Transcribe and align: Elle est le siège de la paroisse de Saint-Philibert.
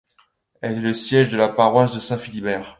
Elle 0.61 0.77
est 0.77 0.81
le 0.81 0.95
siège 0.95 1.29
de 1.29 1.37
la 1.37 1.47
paroisse 1.47 1.93
de 1.93 1.99
Saint-Philibert. 1.99 2.69